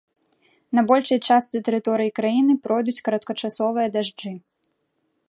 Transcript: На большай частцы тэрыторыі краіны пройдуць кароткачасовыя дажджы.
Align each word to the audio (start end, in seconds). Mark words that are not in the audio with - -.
На 0.77 0.81
большай 0.91 1.19
частцы 1.27 1.61
тэрыторыі 1.67 2.13
краіны 2.21 2.53
пройдуць 2.65 3.03
кароткачасовыя 3.11 3.87
дажджы. 3.97 4.31